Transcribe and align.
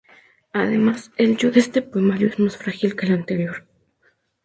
Además, 0.51 1.11
el 1.17 1.37
yo 1.37 1.51
de 1.51 1.59
este 1.59 1.83
poemario 1.83 2.29
es 2.29 2.39
más 2.39 2.57
frágil 2.57 2.95
que 2.95 3.05
el 3.05 3.13
anterior. 3.13 3.67